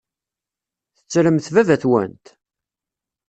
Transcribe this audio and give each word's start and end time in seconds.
Tettremt 0.97 1.47
baba-twent? 1.55 2.25